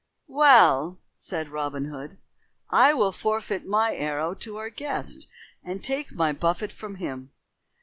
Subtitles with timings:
[0.27, 2.17] "Well," said Robin Hood,
[2.71, 5.27] "I will forfeit my arrow to our guest
[5.63, 7.29] and take my buffet from him."